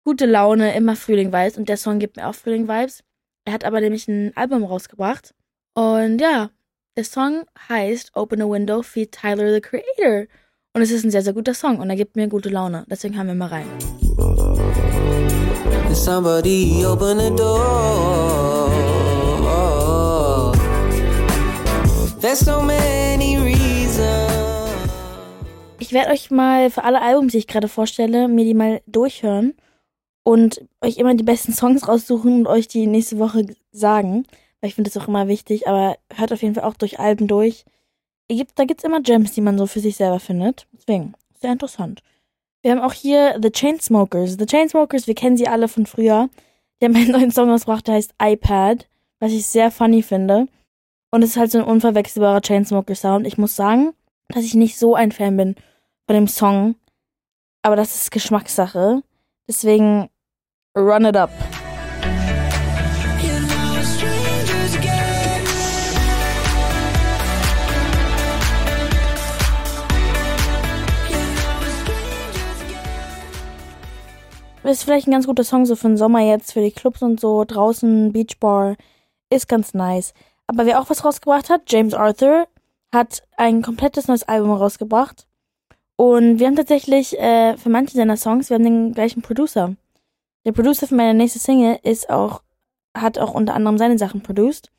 gute 0.05 0.27
Laune, 0.27 0.75
immer 0.75 0.95
Frühling-Vibes 0.95 1.57
und 1.57 1.69
der 1.69 1.79
Song 1.79 1.99
gibt 1.99 2.17
mir 2.17 2.29
auch 2.29 2.35
Frühling-Vibes. 2.35 3.03
Er 3.47 3.55
hat 3.55 3.65
aber 3.65 3.81
nämlich 3.81 4.09
ein 4.09 4.37
Album 4.37 4.63
rausgebracht 4.63 5.35
und 5.75 6.21
ja, 6.21 6.51
der 6.97 7.05
Song 7.05 7.45
heißt 7.69 8.15
Open 8.15 8.43
a 8.43 8.45
Window 8.45 8.83
feat 8.83 9.13
Tyler 9.13 9.55
the 9.55 9.61
Creator 9.63 10.27
und 10.75 10.83
es 10.83 10.91
ist 10.91 11.05
ein 11.05 11.11
sehr, 11.11 11.23
sehr 11.23 11.33
guter 11.33 11.55
Song 11.55 11.79
und 11.79 11.89
er 11.89 11.97
gibt 11.97 12.15
mir 12.17 12.29
gute 12.29 12.51
Laune. 12.51 12.85
Deswegen 12.91 13.17
haben 13.17 13.29
wir 13.29 13.35
mal 13.35 13.49
rein. 13.49 13.67
Somebody 15.95 16.85
open 16.85 17.19
the 17.19 17.35
door. 17.35 18.69
There's 22.21 22.41
so 22.41 22.61
many 22.61 23.08
ich 25.79 25.93
werde 25.93 26.11
euch 26.11 26.31
mal 26.31 26.71
für 26.71 26.85
alle 26.85 27.01
Albums, 27.01 27.33
die 27.33 27.39
ich 27.39 27.47
gerade 27.47 27.69
vorstelle, 27.69 28.29
mir 28.29 28.45
die 28.45 28.55
mal 28.55 28.81
durchhören 28.87 29.55
und 30.25 30.65
euch 30.81 30.99
immer 30.99 31.15
die 31.15 31.25
besten 31.25 31.53
Songs 31.53 31.89
raussuchen 31.89 32.41
und 32.41 32.47
euch 32.47 32.69
die 32.69 32.87
nächste 32.87 33.19
Woche 33.19 33.47
sagen. 33.73 34.27
Weil 34.61 34.69
ich 34.69 34.75
finde 34.75 34.91
das 34.91 35.03
auch 35.03 35.09
immer 35.09 35.29
wichtig, 35.29 35.69
aber 35.69 35.97
hört 36.15 36.33
auf 36.33 36.43
jeden 36.43 36.55
Fall 36.55 36.65
auch 36.65 36.75
durch 36.75 36.99
Alben 36.99 37.29
durch. 37.29 37.65
Da 38.57 38.65
gibt's 38.65 38.85
immer 38.85 39.01
Gems, 39.01 39.33
die 39.33 39.41
man 39.41 39.57
so 39.57 39.67
für 39.67 39.81
sich 39.81 39.97
selber 39.97 40.21
findet. 40.21 40.67
Deswegen, 40.73 41.15
sehr 41.41 41.53
interessant. 41.53 42.03
Wir 42.63 42.73
haben 42.73 42.81
auch 42.81 42.93
hier 42.93 43.39
The 43.41 43.51
Chainsmokers. 43.51 44.37
The 44.39 44.47
Chainsmokers, 44.47 45.07
wir 45.07 45.15
kennen 45.15 45.37
sie 45.37 45.49
alle 45.49 45.69
von 45.69 45.87
früher. 45.87 46.29
Die 46.81 46.87
haben 46.87 46.97
einen 46.97 47.11
neuen 47.13 47.31
Song 47.31 47.51
rausgebracht, 47.51 47.87
der 47.87 47.95
heißt 47.95 48.15
iPad, 48.21 48.89
was 49.21 49.33
ich 49.33 49.47
sehr 49.47 49.71
funny 49.71 50.03
finde. 50.03 50.49
Und 51.11 51.23
es 51.23 51.31
ist 51.31 51.37
halt 51.37 51.51
so 51.51 51.59
ein 51.59 51.65
unverwechselbarer 51.65 52.43
Chainsmoker-Sound. 52.43 53.27
Ich 53.27 53.39
muss 53.39 53.57
sagen, 53.57 53.95
dass 54.29 54.45
ich 54.45 54.55
nicht 54.55 54.79
so 54.79 54.95
ein 54.95 55.13
Fan 55.13 55.37
bin 55.37 55.55
von 56.07 56.15
dem 56.15 56.29
Song. 56.29 56.77
Aber 57.63 57.77
das 57.77 57.95
ist 57.95 58.11
Geschmackssache. 58.11 59.03
Deswegen 59.49 60.11
run 60.77 61.07
it 61.07 61.17
up. 61.17 61.31
Ist 74.65 74.85
vielleicht 74.85 75.09
ein 75.09 75.13
ganz 75.13 75.27
guter 75.27 75.45
Song 75.45 75.65
so 75.65 75.77
für 75.77 75.89
den 75.89 75.97
Sommer 75.97 76.21
jetzt, 76.21 76.53
für 76.53 76.61
die 76.61 76.73
Clubs 76.73 77.01
und 77.01 77.19
so, 77.19 77.43
draußen, 77.47 78.13
Beachbar, 78.13 78.77
ist 79.31 79.49
ganz 79.49 79.73
nice. 79.73 80.13
Aber 80.47 80.67
wer 80.67 80.79
auch 80.79 80.91
was 80.91 81.07
rausgebracht 81.07 81.49
hat, 81.49 81.63
James 81.69 81.95
Arthur, 81.95 82.47
hat 82.93 83.23
ein 83.37 83.63
komplettes 83.63 84.09
neues 84.09 84.25
Album 84.25 84.51
rausgebracht. 84.53 85.27
Und 85.97 86.39
wir 86.39 86.47
haben 86.47 86.57
tatsächlich 86.57 87.19
äh, 87.19 87.57
für 87.57 87.71
manche 87.71 87.97
seiner 87.97 88.17
Songs, 88.17 88.51
wir 88.51 88.55
haben 88.55 88.65
den 88.65 88.93
gleichen 88.93 89.23
Producer. 89.23 89.75
Der 90.45 90.53
Producer 90.53 90.87
für 90.87 90.95
meine 90.95 91.15
nächste 91.15 91.39
Single 91.39 91.79
ist 91.83 92.09
auch, 92.09 92.43
hat 92.97 93.19
auch 93.19 93.35
unter 93.35 93.55
anderem 93.55 93.79
seine 93.79 93.99
Sachen 93.99 94.23
produced. 94.23 94.71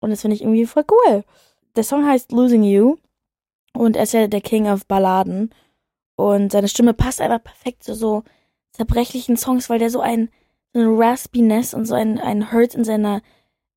Und 0.00 0.10
das 0.10 0.22
finde 0.22 0.34
ich 0.34 0.42
irgendwie 0.42 0.66
voll 0.66 0.84
cool. 0.90 1.24
der 1.76 1.84
Song 1.84 2.06
heißt 2.06 2.32
Losing 2.32 2.64
You 2.64 2.96
und 3.74 3.96
er 3.96 4.04
ist 4.04 4.12
ja 4.12 4.26
der 4.26 4.40
King 4.40 4.68
of 4.68 4.86
Balladen 4.86 5.50
und 6.16 6.52
seine 6.52 6.68
Stimme 6.68 6.94
passt 6.94 7.20
einfach 7.20 7.42
perfekt 7.42 7.84
zu 7.84 7.94
so 7.94 8.24
zerbrechlichen 8.72 9.36
Songs, 9.36 9.70
weil 9.70 9.78
der 9.78 9.90
so 9.90 10.00
ein, 10.00 10.30
so 10.72 10.80
ein 10.80 10.96
Raspiness 10.96 11.74
und 11.74 11.86
so 11.86 11.94
ein, 11.94 12.18
ein 12.18 12.52
Hurt 12.52 12.74
in 12.74 12.84
seiner, 12.84 13.22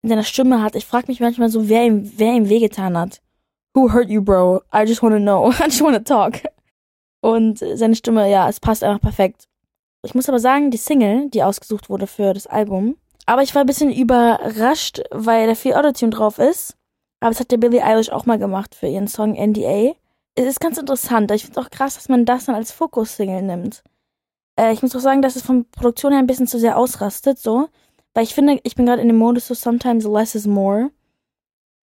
in 0.01 0.09
seiner 0.09 0.23
Stimme 0.23 0.61
hat. 0.61 0.75
Ich 0.75 0.85
frage 0.85 1.07
mich 1.07 1.19
manchmal 1.19 1.49
so, 1.49 1.69
wer 1.69 1.85
ihm, 1.85 2.11
wer 2.17 2.33
ihm 2.33 2.49
wehgetan 2.49 2.97
hat. 2.97 3.21
Who 3.79 3.93
hurt 3.93 4.09
you, 4.09 4.21
bro? 4.21 4.61
I 4.73 4.83
just 4.83 5.01
wanna 5.01 5.21
know. 5.21 5.51
I 5.61 5.67
just 5.67 5.81
wanna 5.81 6.03
talk. 6.03 6.41
Und 7.21 7.59
seine 7.59 7.95
Stimme, 7.95 8.29
ja, 8.29 8.49
es 8.49 8.59
passt 8.59 8.83
einfach 8.83 8.99
perfekt. 8.99 9.47
Ich 10.03 10.13
muss 10.13 10.27
aber 10.27 10.39
sagen, 10.39 10.69
die 10.69 10.77
Single, 10.77 11.29
die 11.29 11.43
ausgesucht 11.43 11.89
wurde 11.89 12.05
für 12.05 12.33
das 12.33 12.45
Album, 12.45 12.97
aber 13.25 13.41
ich 13.41 13.55
war 13.55 13.61
ein 13.61 13.67
bisschen 13.67 13.89
überrascht, 13.89 14.99
weil 15.11 15.47
da 15.47 15.55
viel 15.55 15.75
Autotune 15.75 16.09
drauf 16.09 16.39
ist. 16.39 16.75
Aber 17.21 17.31
es 17.31 17.39
hat 17.39 17.51
der 17.51 17.57
Billie 17.57 17.81
Eilish 17.81 18.09
auch 18.09 18.25
mal 18.25 18.37
gemacht 18.37 18.75
für 18.75 18.87
ihren 18.87 19.07
Song 19.07 19.33
NDA. 19.33 19.95
Es 20.35 20.45
ist 20.45 20.59
ganz 20.59 20.77
interessant. 20.77 21.31
Ich 21.31 21.43
finde 21.45 21.61
es 21.61 21.65
auch 21.65 21.69
krass, 21.69 21.95
dass 21.95 22.09
man 22.09 22.25
das 22.25 22.45
dann 22.45 22.55
als 22.55 22.73
Fokus-Single 22.73 23.43
nimmt. 23.43 23.81
Äh, 24.59 24.73
ich 24.73 24.81
muss 24.81 24.93
auch 24.93 24.99
sagen, 24.99 25.21
dass 25.21 25.37
es 25.37 25.41
von 25.41 25.69
Produktion 25.71 26.11
her 26.11 26.19
ein 26.19 26.27
bisschen 26.27 26.47
zu 26.47 26.59
sehr 26.59 26.77
ausrastet, 26.77 27.39
so. 27.39 27.69
Weil 28.13 28.25
ich 28.25 28.35
finde, 28.35 28.59
ich 28.63 28.75
bin 28.75 28.85
gerade 28.85 29.01
in 29.01 29.07
dem 29.07 29.17
Modus 29.17 29.47
so 29.47 29.53
sometimes 29.53 30.03
less 30.03 30.35
is 30.35 30.47
more. 30.47 30.91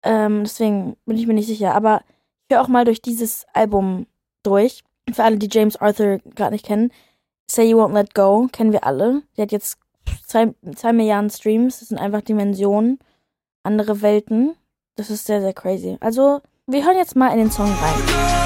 Ähm, 0.05 0.45
deswegen 0.45 0.97
bin 1.07 1.19
ich 1.19 1.27
mir 1.27 1.35
nicht 1.35 1.47
sicher. 1.47 1.75
Aber 1.75 2.03
ich 2.49 2.55
höre 2.55 2.63
auch 2.63 2.69
mal 2.69 2.85
durch 2.85 3.03
dieses 3.03 3.47
Album 3.53 4.07
durch. 4.43 4.85
Für 5.13 5.25
alle, 5.25 5.37
die 5.37 5.49
James 5.51 5.77
Arthur 5.77 6.19
gerade 6.35 6.53
nicht 6.53 6.65
kennen. 6.65 6.93
Say 7.51 7.69
You 7.69 7.79
Won't 7.79 7.93
Let 7.93 8.15
Go 8.15 8.49
kennen 8.53 8.73
wir 8.73 8.85
alle. 8.85 9.23
Die 9.37 9.43
hat 9.43 9.53
jetzt 9.53 9.79
zwei, 10.27 10.55
zwei 10.77 10.93
Milliarden 10.93 11.31
Streams. 11.31 11.81
Das 11.81 11.89
sind 11.89 11.99
einfach 11.99 12.23
Dimensionen, 12.23 12.99
andere 13.63 14.03
Welten. 14.03 14.55
Das 14.97 15.11
ist 15.11 15.27
sehr, 15.27 15.41
sehr 15.41 15.53
crazy. 15.53 15.97
Also, 16.01 16.41
wir 16.67 16.85
hören 16.85 16.97
jetzt 16.97 17.17
mal 17.17 17.33
in 17.33 17.39
den 17.39 17.51
Song 17.51 17.71
rein. 17.71 18.44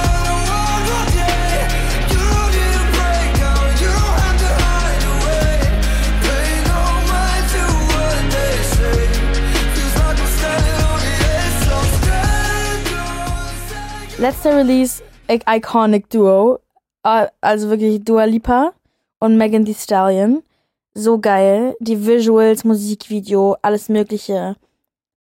Letzter 14.19 14.57
Release, 14.57 15.01
Iconic 15.29 16.09
Duo. 16.09 16.59
Also 17.03 17.69
wirklich 17.69 18.03
Dua 18.03 18.25
Lipa 18.25 18.73
und 19.21 19.37
Megan 19.37 19.63
Thee 19.63 19.73
Stallion. 19.73 20.43
So 20.93 21.19
geil. 21.19 21.77
Die 21.79 22.05
Visuals, 22.05 22.65
Musikvideo, 22.65 23.55
alles 23.61 23.87
Mögliche. 23.87 24.57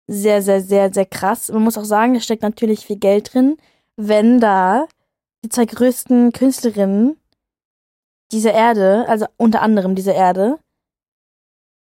Sehr, 0.07 0.41
sehr, 0.41 0.63
sehr, 0.63 0.95
sehr 0.95 1.05
krass. 1.05 1.51
Man 1.53 1.63
muss 1.63 1.77
auch 1.77 1.85
sagen, 1.85 2.15
da 2.15 2.21
steckt 2.21 2.43
natürlich 2.43 2.87
viel 2.87 2.97
Geld 2.97 3.35
drin, 3.35 3.59
wenn 3.97 4.41
da 4.41 4.87
die 5.45 5.51
zwei 5.51 5.67
größten 5.67 6.33
Künstlerinnen 6.33 7.19
dieser 8.33 8.55
Erde, 8.55 9.05
also 9.09 9.27
unter 9.37 9.61
anderem 9.61 9.95
dieser 9.95 10.15
Erde, 10.15 10.59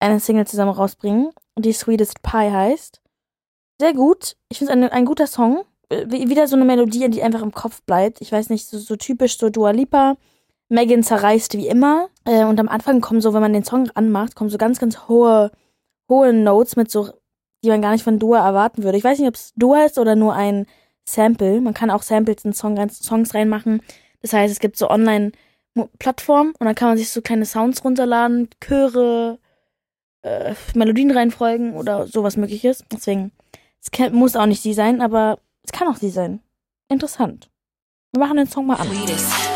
eine 0.00 0.20
Single 0.20 0.46
zusammen 0.46 0.72
rausbringen, 0.72 1.30
die 1.58 1.72
Sweetest 1.72 2.20
Pie 2.20 2.50
heißt. 2.50 3.00
Sehr 3.80 3.94
gut. 3.94 4.36
Ich 4.50 4.58
finde 4.58 4.74
es 4.74 4.82
ein, 4.82 4.90
ein 4.90 5.06
guter 5.06 5.26
Song 5.26 5.64
wieder 5.90 6.48
so 6.48 6.56
eine 6.56 6.64
Melodie, 6.64 7.08
die 7.10 7.22
einfach 7.22 7.42
im 7.42 7.52
Kopf 7.52 7.82
bleibt. 7.82 8.20
Ich 8.20 8.32
weiß 8.32 8.50
nicht, 8.50 8.66
so, 8.66 8.78
so 8.78 8.96
typisch 8.96 9.38
so 9.38 9.50
Dua 9.50 9.70
Lipa. 9.70 10.16
Megan 10.68 11.02
zerreißt 11.02 11.56
wie 11.56 11.68
immer. 11.68 12.08
Äh, 12.24 12.44
und 12.44 12.58
am 12.58 12.68
Anfang 12.68 13.00
kommen 13.00 13.20
so, 13.20 13.32
wenn 13.32 13.40
man 13.40 13.52
den 13.52 13.64
Song 13.64 13.88
anmacht, 13.94 14.34
kommen 14.34 14.50
so 14.50 14.58
ganz, 14.58 14.80
ganz 14.80 15.08
hohe, 15.08 15.52
hohe 16.08 16.32
Notes 16.32 16.76
mit 16.76 16.90
so, 16.90 17.10
die 17.62 17.68
man 17.68 17.82
gar 17.82 17.92
nicht 17.92 18.04
von 18.04 18.18
Dua 18.18 18.44
erwarten 18.44 18.82
würde. 18.82 18.98
Ich 18.98 19.04
weiß 19.04 19.18
nicht, 19.18 19.28
ob 19.28 19.36
es 19.36 19.52
Dua 19.56 19.84
ist 19.84 19.98
oder 19.98 20.16
nur 20.16 20.34
ein 20.34 20.66
Sample. 21.08 21.60
Man 21.60 21.74
kann 21.74 21.90
auch 21.90 22.02
Samples 22.02 22.44
in 22.44 22.52
Song, 22.52 22.76
Songs 22.90 23.34
reinmachen. 23.34 23.80
Das 24.22 24.32
heißt, 24.32 24.52
es 24.52 24.58
gibt 24.58 24.76
so 24.76 24.90
Online-Plattformen 24.90 26.52
und 26.58 26.66
dann 26.66 26.74
kann 26.74 26.88
man 26.88 26.98
sich 26.98 27.10
so 27.10 27.22
kleine 27.22 27.46
Sounds 27.46 27.84
runterladen, 27.84 28.48
Chöre, 28.60 29.38
äh, 30.22 30.54
Melodien 30.74 31.12
reinfolgen 31.12 31.74
oder 31.74 32.08
sowas 32.08 32.36
mögliches. 32.36 32.84
Deswegen, 32.92 33.30
es 33.80 34.10
muss 34.10 34.34
auch 34.34 34.46
nicht 34.46 34.62
sie 34.62 34.74
sein, 34.74 35.00
aber 35.00 35.38
es 35.66 35.72
kann 35.72 35.88
auch 35.88 35.96
sie 35.96 36.10
sein. 36.10 36.40
Interessant. 36.88 37.50
Wir 38.12 38.20
machen 38.20 38.36
den 38.36 38.46
Song 38.46 38.66
mal 38.66 38.76
an. 38.76 38.88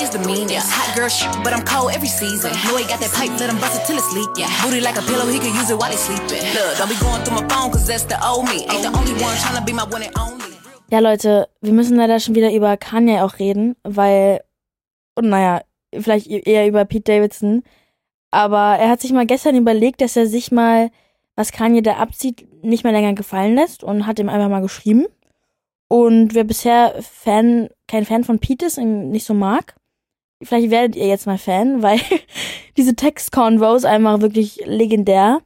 Is 0.02 0.10
the 0.10 0.18
meanest. 0.18 0.68
Hot 0.72 0.94
girl 0.94 1.08
shit, 1.08 1.30
but 1.44 1.52
I'm 1.52 1.64
cold 1.64 1.94
every 1.94 2.08
season. 2.08 2.50
Know 2.66 2.76
he 2.76 2.84
got 2.84 3.00
that 3.00 3.12
pipe, 3.12 3.30
let 3.38 3.48
him 3.48 3.58
bust 3.58 3.80
it 3.80 3.86
till 3.86 3.96
it's 3.96 4.12
leak. 4.12 4.28
Yeah. 4.36 4.48
Booty 4.62 4.80
like 4.80 4.98
a 4.98 5.02
pillow, 5.02 5.26
he 5.26 5.38
could 5.38 5.54
use 5.54 5.70
it 5.70 5.78
while 5.78 5.90
he's 5.90 6.00
sleeping. 6.00 6.42
Look, 6.52 6.76
don't 6.76 6.88
be 6.88 6.98
going 6.98 7.22
through 7.24 7.40
my 7.40 7.48
phone, 7.48 7.70
cause 7.70 7.86
that's 7.86 8.04
the 8.04 8.18
old 8.26 8.44
me. 8.46 8.66
Ain't 8.68 8.82
the 8.82 8.92
only 8.92 9.14
one 9.22 9.36
trying 9.38 9.56
to 9.56 9.64
be 9.64 9.72
my 9.72 9.84
one 9.84 10.02
and 10.02 10.12
only. 10.18 10.56
Ja, 10.90 10.98
Leute, 10.98 11.48
wir 11.60 11.72
müssen 11.72 11.96
leider 11.96 12.18
schon 12.18 12.34
wieder 12.34 12.52
über 12.52 12.76
Kanye 12.76 13.22
auch 13.22 13.38
reden, 13.38 13.76
weil, 13.84 14.40
und 15.14 15.28
naja, 15.28 15.62
vielleicht 15.94 16.26
eher 16.26 16.66
über 16.66 16.84
Pete 16.84 17.12
Davidson. 17.12 17.62
Aber 18.32 18.76
er 18.78 18.90
hat 18.90 19.00
sich 19.00 19.12
mal 19.12 19.26
gestern 19.26 19.54
überlegt, 19.54 20.00
dass 20.00 20.16
er 20.16 20.26
sich 20.26 20.50
mal, 20.50 20.90
was 21.36 21.52
Kanye 21.52 21.82
da 21.82 21.94
abzieht, 21.94 22.48
nicht 22.64 22.82
mehr 22.82 22.92
länger 22.92 23.14
gefallen 23.14 23.54
lässt 23.54 23.84
und 23.84 24.06
hat 24.06 24.18
ihm 24.18 24.28
einfach 24.28 24.48
mal 24.48 24.62
geschrieben. 24.62 25.06
Und 25.92 26.36
wer 26.36 26.44
bisher 26.44 26.94
Fan, 27.02 27.68
kein 27.88 28.06
Fan 28.06 28.22
von 28.22 28.38
Pete 28.38 28.66
ist 28.66 28.78
und 28.78 29.10
nicht 29.10 29.26
so 29.26 29.34
mag, 29.34 29.74
vielleicht 30.40 30.70
werdet 30.70 30.94
ihr 30.94 31.08
jetzt 31.08 31.26
mal 31.26 31.36
Fan, 31.36 31.82
weil 31.82 32.00
diese 32.76 32.94
Text-Convos 32.94 33.84
einfach 33.84 34.20
wirklich 34.20 34.62
legendär. 34.66 35.40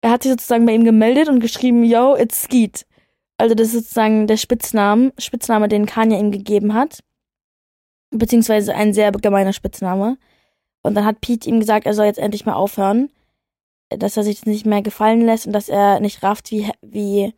Er 0.00 0.10
hat 0.12 0.22
sich 0.22 0.30
sozusagen 0.30 0.64
bei 0.64 0.74
ihm 0.74 0.84
gemeldet 0.84 1.28
und 1.28 1.40
geschrieben, 1.40 1.82
yo, 1.82 2.14
it's 2.14 2.42
Skeet. 2.42 2.86
Also 3.36 3.56
das 3.56 3.68
ist 3.68 3.74
sozusagen 3.74 4.28
der 4.28 4.36
Spitzname, 4.36 5.12
Spitzname, 5.18 5.66
den 5.66 5.86
Kanye 5.86 6.20
ihm 6.20 6.30
gegeben 6.30 6.72
hat. 6.72 7.00
Beziehungsweise 8.10 8.74
ein 8.74 8.94
sehr 8.94 9.10
gemeiner 9.10 9.52
Spitzname. 9.52 10.18
Und 10.82 10.94
dann 10.94 11.04
hat 11.04 11.20
Pete 11.20 11.48
ihm 11.48 11.58
gesagt, 11.58 11.86
er 11.86 11.94
soll 11.94 12.06
jetzt 12.06 12.20
endlich 12.20 12.46
mal 12.46 12.54
aufhören. 12.54 13.10
Dass 13.88 14.16
er 14.16 14.22
sich 14.22 14.36
das 14.36 14.46
nicht 14.46 14.66
mehr 14.66 14.82
gefallen 14.82 15.22
lässt 15.22 15.48
und 15.48 15.52
dass 15.52 15.68
er 15.68 15.98
nicht 15.98 16.22
rafft, 16.22 16.52
wie, 16.52 16.70
wie 16.80 17.34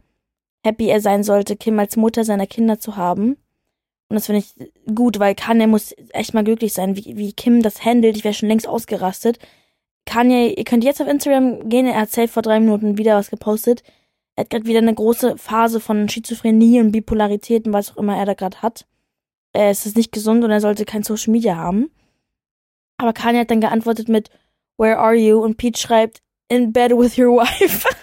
happy 0.64 0.88
er 0.88 1.00
sein 1.00 1.23
sollte, 1.25 1.57
Kim 1.57 1.78
als 1.78 1.97
Mutter 1.97 2.25
seiner 2.25 2.47
Kinder 2.47 2.78
zu 2.78 2.97
haben. 2.97 3.37
Und 4.09 4.16
das 4.16 4.26
finde 4.26 4.40
ich 4.40 4.95
gut, 4.95 5.19
weil 5.19 5.35
Kanye 5.35 5.66
muss 5.66 5.95
echt 6.11 6.35
mal 6.35 6.45
glücklich 6.45 6.75
sein, 6.75 6.97
wie, 6.97 7.16
wie 7.16 7.33
Kim 7.33 7.62
das 7.62 7.85
handelt. 7.85 8.16
Ich 8.16 8.25
wäre 8.25 8.35
schon 8.35 8.49
längst 8.49 8.69
ausgerastet. 8.69 9.38
Kanye, 10.04 10.52
ihr 10.54 10.64
könnt 10.64 10.85
jetzt 10.85 11.00
auf 11.00 11.09
Instagram 11.09 11.69
gehen, 11.69 11.87
er 11.87 12.00
hat 12.00 12.11
safe 12.11 12.28
vor 12.28 12.42
drei 12.42 12.61
Minuten 12.61 12.99
wieder 12.99 13.16
was 13.16 13.31
gepostet. 13.31 13.83
Er 14.37 14.45
hat 14.45 14.50
gerade 14.50 14.66
wieder 14.66 14.78
eine 14.78 14.95
große 14.95 15.38
Phase 15.38 15.81
von 15.81 16.09
Schizophrenie 16.09 16.81
und 16.81 16.92
Bipolarität 16.92 17.66
und 17.66 17.73
was 17.73 17.92
auch 17.92 17.97
immer 17.97 18.16
er 18.16 18.26
da 18.26 18.35
gerade 18.35 18.61
hat. 18.62 18.87
Äh, 19.52 19.71
es 19.71 19.87
ist 19.87 19.97
nicht 19.97 20.12
gesund 20.12 20.45
und 20.45 20.50
er 20.50 20.61
sollte 20.61 20.85
kein 20.85 21.02
Social 21.02 21.33
Media 21.33 21.57
haben. 21.57 21.90
Aber 22.99 23.12
Kanye 23.12 23.40
hat 23.40 23.50
dann 23.50 23.61
geantwortet 23.61 24.09
mit 24.09 24.31
Where 24.78 24.99
are 24.99 25.14
you? 25.14 25.42
Und 25.42 25.57
Pete 25.57 25.78
schreibt 25.78 26.23
In 26.49 26.73
bed 26.73 26.92
with 26.92 27.19
your 27.19 27.37
wife. 27.37 27.88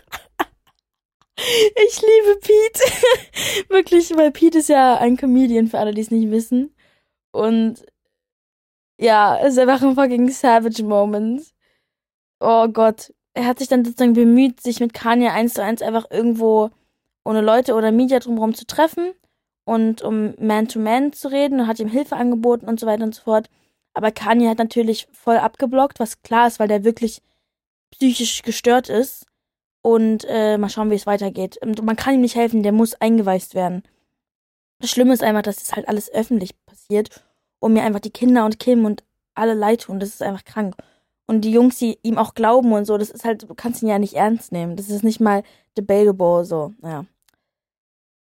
Ich 1.87 2.01
liebe 2.01 2.39
Pete. 2.39 3.69
Wirklich, 3.69 4.15
weil 4.15 4.31
Pete 4.31 4.59
ist 4.59 4.69
ja 4.69 4.97
ein 4.97 5.17
Comedian, 5.17 5.67
für 5.67 5.79
alle, 5.79 5.93
die 5.93 6.01
es 6.01 6.11
nicht 6.11 6.31
wissen. 6.31 6.75
Und 7.31 7.85
ja, 8.99 9.37
es 9.39 9.53
ist 9.53 9.59
einfach 9.59 9.81
ein 9.81 9.95
fucking 9.95 10.29
Savage 10.29 10.83
Moment. 10.83 11.43
Oh 12.39 12.67
Gott. 12.67 13.13
Er 13.33 13.45
hat 13.45 13.59
sich 13.59 13.69
dann 13.69 13.85
sozusagen 13.85 14.13
bemüht, 14.13 14.61
sich 14.61 14.79
mit 14.79 14.93
Kanye 14.93 15.29
eins 15.29 15.53
zu 15.53 15.63
eins 15.63 15.81
einfach 15.81 16.05
irgendwo 16.11 16.71
ohne 17.23 17.41
Leute 17.41 17.75
oder 17.75 17.91
Media 17.91 18.19
drumherum 18.19 18.53
zu 18.55 18.65
treffen 18.65 19.13
und 19.65 20.01
um 20.01 20.33
Man-to-Man 20.39 21.11
-Man 21.11 21.13
zu 21.13 21.29
reden 21.29 21.61
und 21.61 21.67
hat 21.67 21.79
ihm 21.79 21.87
Hilfe 21.87 22.15
angeboten 22.15 22.67
und 22.67 22.79
so 22.79 22.87
weiter 22.87 23.03
und 23.03 23.15
so 23.15 23.21
fort. 23.23 23.49
Aber 23.93 24.11
Kanye 24.11 24.49
hat 24.49 24.57
natürlich 24.57 25.07
voll 25.11 25.37
abgeblockt, 25.37 25.99
was 25.99 26.21
klar 26.21 26.47
ist, 26.47 26.59
weil 26.59 26.67
der 26.67 26.83
wirklich 26.83 27.21
psychisch 27.91 28.41
gestört 28.43 28.89
ist. 28.89 29.25
Und 29.81 30.25
äh, 30.27 30.57
mal 30.57 30.69
schauen, 30.69 30.91
wie 30.91 30.95
es 30.95 31.07
weitergeht. 31.07 31.57
Und 31.61 31.83
man 31.83 31.95
kann 31.95 32.15
ihm 32.15 32.21
nicht 32.21 32.35
helfen, 32.35 32.63
der 32.63 32.73
muss 32.73 32.95
eingeweist 32.95 33.55
werden. 33.55 33.83
Das 34.79 34.89
Schlimme 34.89 35.13
ist 35.13 35.23
einfach, 35.23 35.41
dass 35.41 35.57
das 35.57 35.73
halt 35.73 35.87
alles 35.87 36.11
öffentlich 36.11 36.51
passiert 36.65 37.23
und 37.59 37.73
mir 37.73 37.83
einfach 37.83 37.99
die 37.99 38.11
Kinder 38.11 38.45
und 38.45 38.59
Kim 38.59 38.85
und 38.85 39.03
alle 39.35 39.53
leid 39.53 39.81
tun. 39.81 39.99
Das 39.99 40.09
ist 40.09 40.21
einfach 40.21 40.43
krank. 40.43 40.75
Und 41.27 41.41
die 41.41 41.51
Jungs, 41.51 41.77
die 41.77 41.99
ihm 42.01 42.17
auch 42.17 42.33
glauben 42.33 42.73
und 42.73 42.85
so, 42.85 42.97
das 42.97 43.09
ist 43.09 43.23
halt, 43.23 43.49
du 43.49 43.53
kannst 43.53 43.83
ihn 43.83 43.89
ja 43.89 43.99
nicht 43.99 44.15
ernst 44.15 44.51
nehmen. 44.51 44.75
Das 44.75 44.89
ist 44.89 45.03
nicht 45.03 45.19
mal 45.19 45.43
debatable, 45.77 46.43
so, 46.43 46.73
naja. 46.81 47.05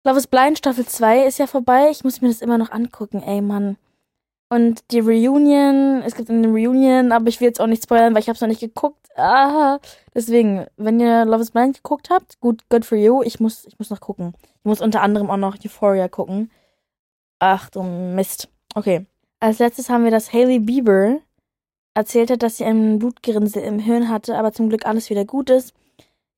Love 0.05 0.17
is 0.17 0.27
Blind 0.27 0.57
Staffel 0.57 0.85
2 0.85 1.25
ist 1.25 1.39
ja 1.39 1.47
vorbei. 1.47 1.87
Ich 1.89 2.03
muss 2.03 2.21
mir 2.21 2.27
das 2.27 2.41
immer 2.41 2.57
noch 2.57 2.71
angucken, 2.71 3.23
ey, 3.23 3.41
Mann. 3.41 3.77
Und 4.53 4.91
die 4.91 4.99
Reunion, 4.99 6.03
es 6.03 6.13
gibt 6.13 6.29
eine 6.29 6.47
Reunion, 6.47 7.11
aber 7.11 7.27
ich 7.27 7.41
will 7.41 7.47
jetzt 7.47 7.59
auch 7.59 7.65
nicht 7.65 7.81
spoilern, 7.81 8.13
weil 8.13 8.21
ich 8.21 8.27
habe 8.27 8.35
es 8.35 8.41
noch 8.41 8.47
nicht 8.47 8.59
geguckt. 8.59 9.07
Ah, 9.15 9.79
deswegen, 10.13 10.67
wenn 10.77 10.99
ihr 10.99 11.25
Love 11.25 11.41
is 11.41 11.49
Blind 11.49 11.77
geguckt 11.77 12.11
habt, 12.11 12.39
gut, 12.39 12.61
good 12.69 12.85
for 12.85 12.95
you. 12.95 13.23
Ich 13.23 13.39
muss, 13.39 13.65
ich 13.65 13.79
muss 13.79 13.89
noch 13.89 13.99
gucken. 13.99 14.35
Ich 14.59 14.65
muss 14.65 14.79
unter 14.79 15.01
anderem 15.01 15.31
auch 15.31 15.37
noch 15.37 15.57
Euphoria 15.65 16.07
gucken. 16.07 16.51
Ach 17.39 17.67
du 17.71 17.81
Mist. 17.81 18.47
Okay. 18.75 19.07
Als 19.39 19.57
letztes 19.57 19.89
haben 19.89 20.03
wir, 20.03 20.11
dass 20.11 20.31
Hailey 20.31 20.59
Bieber 20.59 21.17
erzählt 21.95 22.29
hat, 22.29 22.43
dass 22.43 22.57
sie 22.57 22.65
einen 22.65 22.99
Blutgerinnsel 22.99 23.63
im 23.63 23.79
Hirn 23.79 24.07
hatte, 24.07 24.37
aber 24.37 24.53
zum 24.53 24.69
Glück 24.69 24.85
alles 24.85 25.09
wieder 25.09 25.25
gut 25.25 25.49
ist. 25.49 25.73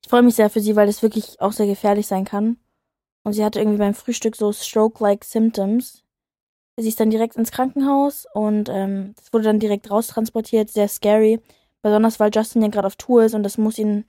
Ich 0.02 0.08
freue 0.08 0.22
mich 0.22 0.36
sehr 0.36 0.48
für 0.48 0.60
sie, 0.60 0.74
weil 0.74 0.86
das 0.86 1.02
wirklich 1.02 1.38
auch 1.42 1.52
sehr 1.52 1.66
gefährlich 1.66 2.06
sein 2.06 2.24
kann. 2.24 2.56
Und 3.24 3.34
sie 3.34 3.44
hatte 3.44 3.58
irgendwie 3.58 3.78
beim 3.78 3.92
Frühstück 3.92 4.36
so 4.36 4.54
Stroke-like 4.54 5.22
Symptoms. 5.22 6.02
Sie 6.76 6.88
ist 6.88 7.00
dann 7.00 7.10
direkt 7.10 7.36
ins 7.36 7.52
Krankenhaus 7.52 8.26
und 8.34 8.68
ähm, 8.68 9.14
das 9.16 9.32
wurde 9.32 9.44
dann 9.44 9.58
direkt 9.58 9.90
raustransportiert. 9.90 10.70
Sehr 10.70 10.88
scary. 10.88 11.40
Besonders 11.82 12.20
weil 12.20 12.30
Justin 12.34 12.62
ja 12.62 12.68
gerade 12.68 12.86
auf 12.86 12.96
Tour 12.96 13.24
ist 13.24 13.34
und 13.34 13.42
das 13.42 13.56
muss 13.56 13.78
ihn 13.78 14.04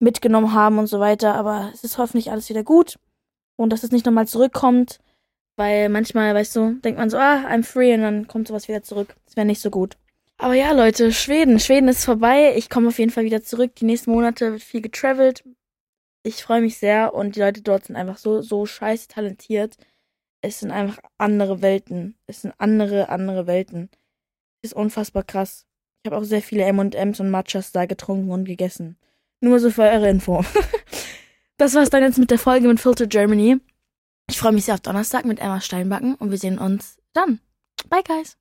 mitgenommen 0.00 0.52
haben 0.52 0.78
und 0.78 0.88
so 0.88 0.98
weiter. 0.98 1.34
Aber 1.34 1.70
es 1.72 1.84
ist 1.84 1.98
hoffentlich 1.98 2.30
alles 2.30 2.48
wieder 2.48 2.64
gut. 2.64 2.98
Und 3.56 3.70
dass 3.70 3.84
es 3.84 3.92
nicht 3.92 4.04
nochmal 4.04 4.26
zurückkommt. 4.26 4.98
Weil 5.56 5.90
manchmal, 5.90 6.34
weißt 6.34 6.56
du, 6.56 6.72
denkt 6.80 6.98
man 6.98 7.10
so, 7.10 7.18
ah, 7.18 7.44
I'm 7.46 7.62
free 7.62 7.94
und 7.94 8.00
dann 8.00 8.26
kommt 8.26 8.48
sowas 8.48 8.68
wieder 8.68 8.82
zurück. 8.82 9.14
Das 9.26 9.36
wäre 9.36 9.46
nicht 9.46 9.60
so 9.60 9.70
gut. 9.70 9.96
Aber 10.38 10.54
ja, 10.54 10.72
Leute, 10.72 11.12
Schweden. 11.12 11.60
Schweden 11.60 11.88
ist 11.88 12.04
vorbei. 12.04 12.54
Ich 12.56 12.68
komme 12.68 12.88
auf 12.88 12.98
jeden 12.98 13.12
Fall 13.12 13.24
wieder 13.24 13.42
zurück. 13.42 13.76
Die 13.76 13.84
nächsten 13.84 14.10
Monate 14.10 14.52
wird 14.52 14.62
viel 14.62 14.80
getravelt. 14.80 15.44
Ich 16.24 16.42
freue 16.42 16.62
mich 16.62 16.78
sehr 16.78 17.14
und 17.14 17.36
die 17.36 17.40
Leute 17.40 17.62
dort 17.62 17.84
sind 17.84 17.96
einfach 17.96 18.16
so, 18.16 18.40
so 18.42 18.66
scheiße 18.66 19.08
talentiert. 19.08 19.76
Es 20.42 20.60
sind 20.60 20.72
einfach 20.72 20.98
andere 21.18 21.62
Welten. 21.62 22.16
Es 22.26 22.42
sind 22.42 22.52
andere, 22.58 23.08
andere 23.08 23.46
Welten. 23.46 23.88
Ist 24.60 24.74
unfassbar 24.74 25.22
krass. 25.22 25.66
Ich 26.02 26.10
habe 26.10 26.20
auch 26.20 26.24
sehr 26.24 26.42
viele 26.42 26.64
M&M's 26.64 27.20
und 27.20 27.30
Matchas 27.30 27.72
da 27.72 27.86
getrunken 27.86 28.30
und 28.30 28.44
gegessen. 28.44 28.98
Nur 29.40 29.60
so 29.60 29.70
für 29.70 29.82
eure 29.82 30.08
Info. 30.08 30.44
das 31.56 31.74
war's 31.74 31.90
dann 31.90 32.02
jetzt 32.02 32.18
mit 32.18 32.30
der 32.30 32.38
Folge 32.38 32.68
mit 32.68 32.80
Filter 32.80 33.06
Germany. 33.06 33.58
Ich 34.28 34.38
freue 34.38 34.52
mich 34.52 34.64
sehr 34.64 34.74
auf 34.74 34.80
Donnerstag 34.80 35.24
mit 35.24 35.38
Emma 35.40 35.60
Steinbacken 35.60 36.16
und 36.16 36.30
wir 36.30 36.38
sehen 36.38 36.58
uns 36.58 36.98
dann. 37.12 37.40
Bye, 37.88 38.02
guys. 38.02 38.36